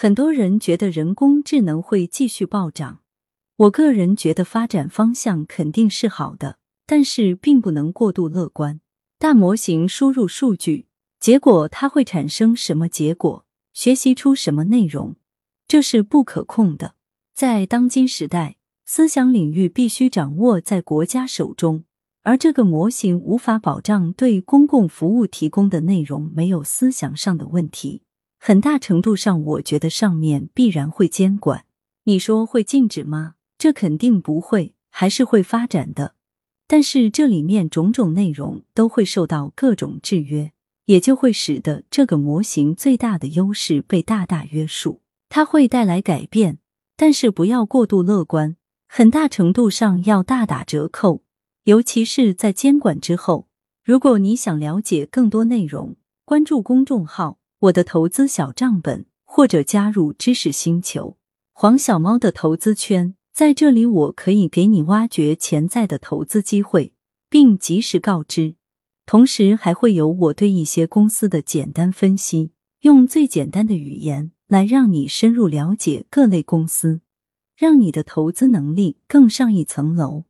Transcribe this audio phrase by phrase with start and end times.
[0.00, 3.00] 很多人觉得人工智能会继续暴涨，
[3.56, 8.80] 我个人觉得发展方向肯定是好的，但是并不能过度乐观。
[9.18, 10.86] 大模型输入数据，
[11.18, 15.16] 结果它会产生什么结果，学习出什么内容，
[15.66, 16.94] 这是不可控的。
[17.34, 21.82] 在当今时代，思想领域必须掌握在国家手中，
[22.22, 28.02] 而这个模型无法保障对公共服务提供的内容没有思想上的问题。
[28.38, 31.64] 很大程度上，我觉得上面必然会监管。
[32.04, 33.34] 你说会禁止吗？
[33.58, 36.14] 这肯定不会，还是会发展的。
[36.66, 40.52] 但是这里面种种内容都会受到各种制约，
[40.84, 45.00] 也就会使得这个模型最大的优势被大大约束。
[45.28, 46.58] 它会带来改变，
[46.96, 51.22] 但是不要过度乐观，很大程度上要大打折扣。
[51.64, 53.48] 尤其是在监管之后，
[53.84, 57.37] 如果你想了解更多内容，关注公众号。
[57.60, 61.16] 我的投资小账本，或者加入知识星球
[61.52, 66.92] 黄小猫的投资圈，在这里我可以给你挖掘潜在的投资机会，
[67.28, 68.54] 并及时告知。
[69.04, 77.00] 同时，还会有我对一些公司的简单分析，用最简单的语言来让你深入了解各类公司，
[77.56, 80.26] 让你的投资能力更上一层楼。